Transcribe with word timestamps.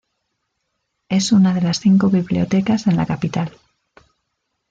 Es 1.09 1.31
una 1.31 1.53
de 1.53 1.61
las 1.61 1.79
cinco 1.79 2.09
bibliotecas 2.09 2.87
en 2.87 2.97
la 2.97 3.05
capital. 3.05 3.55